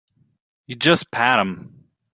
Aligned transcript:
You 0.65 0.73
just 0.77 1.11
pat 1.11 1.37
him. 1.39 1.83